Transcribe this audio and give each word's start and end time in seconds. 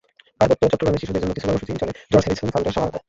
পার্বত্য 0.39 0.63
চট্টগ্রামে 0.71 1.01
শিশুদের 1.01 1.21
জন্য 1.23 1.33
কিছু 1.35 1.47
কর্মসূচি 1.47 1.71
চলে 1.81 1.93
জর্জ 2.11 2.23
হ্যারিসন 2.25 2.49
ফান্ডের 2.53 2.75
সহায়তায়। 2.77 2.99